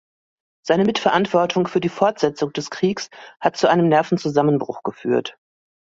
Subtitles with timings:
[0.65, 5.37] Seine Mitverantwortung für die Fortsetzung des Kriegs hat zu einem Nervenzusammenbruch geführt.